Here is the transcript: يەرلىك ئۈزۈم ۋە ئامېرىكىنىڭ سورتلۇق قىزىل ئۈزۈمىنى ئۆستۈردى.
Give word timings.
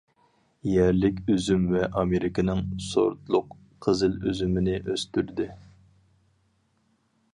يەرلىك 0.67 1.19
ئۈزۈم 1.33 1.67
ۋە 1.73 1.83
ئامېرىكىنىڭ 1.99 2.63
سورتلۇق 2.85 3.53
قىزىل 3.87 4.17
ئۈزۈمىنى 4.31 4.81
ئۆستۈردى. 4.87 5.49